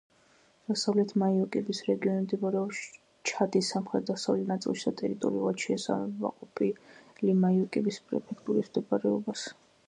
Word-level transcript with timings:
დასავლეთი 0.69 1.19
მაიო-კების 1.23 1.81
რეგიონი 1.89 2.23
მდებარეობს 2.23 2.79
ჩადის 3.31 3.69
სამხრეთ-დასავლეთ 3.75 4.49
ნაწილში 4.53 4.87
და 4.89 4.95
ტერიტორიულად 5.03 5.67
შეესაბამება 5.67 6.33
ყოფილი 6.41 7.37
მაიო-კების 7.45 8.01
პრეფექტურის 8.09 8.73
მდებარეობას. 8.73 9.47